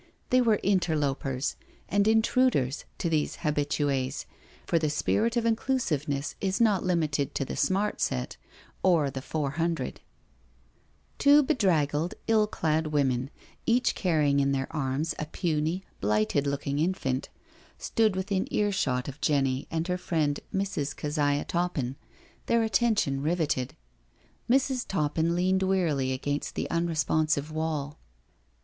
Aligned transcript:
They 0.31 0.41
were 0.41 0.59
interlopers 0.63 1.55
and 1.87 2.07
intruders 2.07 2.85
to 2.97 3.07
these 3.07 3.35
habitues, 3.45 4.25
for 4.65 4.79
the 4.79 4.89
spirit 4.89 5.37
of 5.37 5.43
ezclusiveness 5.45 6.33
is 6.41 6.59
not 6.59 6.83
limited 6.83 7.35
to 7.35 7.45
the 7.45 7.55
smart 7.55 8.01
set 8.01 8.35
or 8.81 9.11
the" 9.11 9.21
four 9.21 9.51
hundred." 9.61 9.99
73 11.19 11.31
74 11.33 11.37
NO 11.37 11.39
SURRENDER 11.39 11.39
Two 11.39 11.53
bedraggled, 11.53 12.13
ill 12.27 12.47
clad 12.47 12.87
women, 12.87 13.29
each 13.67 13.93
carrying 13.93 14.39
in 14.39 14.51
her 14.55 14.65
arms 14.75 15.13
a 15.19 15.27
puny, 15.27 15.83
blighted 15.99 16.47
looking 16.47 16.79
infant, 16.79 17.29
stood 17.77 18.15
within 18.15 18.47
earshot 18.51 19.07
of 19.07 19.21
Jenny 19.21 19.67
and 19.69 19.87
her 19.87 19.99
friend, 19.99 20.39
Mrs. 20.51 20.95
Keziah 20.95 21.45
Toppin, 21.45 21.95
their 22.47 22.63
attention 22.63 23.21
riveted. 23.21 23.75
Mrs. 24.49 24.83
Toppin 24.87 25.35
leaned 25.35 25.61
wearily 25.61 26.11
against 26.11 26.55
the 26.55 26.67
unresponsive 26.71 27.51
wall. 27.51 27.99